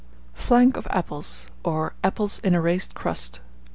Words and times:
FLANC 0.33 0.77
OF 0.77 0.87
APPLES, 0.89 1.47
or 1.63 1.93
APPLES 2.03 2.39
IN 2.39 2.55
A 2.55 2.61
RAISED 2.61 2.95
CRUST. 2.95 3.39